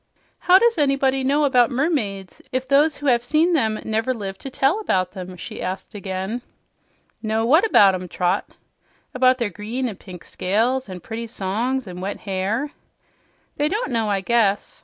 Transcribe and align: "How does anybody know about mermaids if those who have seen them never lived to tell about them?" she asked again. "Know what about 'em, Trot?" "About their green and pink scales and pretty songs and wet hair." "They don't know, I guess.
"How 0.39 0.57
does 0.57 0.79
anybody 0.79 1.23
know 1.23 1.43
about 1.45 1.69
mermaids 1.69 2.41
if 2.51 2.65
those 2.67 2.97
who 2.97 3.05
have 3.05 3.23
seen 3.23 3.53
them 3.53 3.79
never 3.85 4.15
lived 4.15 4.41
to 4.41 4.49
tell 4.49 4.79
about 4.79 5.11
them?" 5.11 5.37
she 5.37 5.61
asked 5.61 5.93
again. 5.93 6.41
"Know 7.21 7.45
what 7.45 7.67
about 7.67 7.93
'em, 7.93 8.07
Trot?" 8.07 8.49
"About 9.13 9.37
their 9.37 9.51
green 9.51 9.87
and 9.87 9.99
pink 9.99 10.23
scales 10.23 10.89
and 10.89 11.03
pretty 11.03 11.27
songs 11.27 11.85
and 11.85 12.01
wet 12.01 12.21
hair." 12.21 12.71
"They 13.57 13.67
don't 13.67 13.91
know, 13.91 14.09
I 14.09 14.21
guess. 14.21 14.79